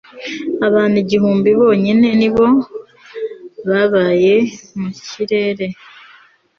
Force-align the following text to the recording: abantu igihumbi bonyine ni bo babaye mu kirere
abantu 0.67 0.95
igihumbi 1.03 1.49
bonyine 1.59 2.07
ni 2.19 2.29
bo 2.35 2.45
babaye 3.69 4.35
mu 4.79 4.89
kirere 5.07 5.67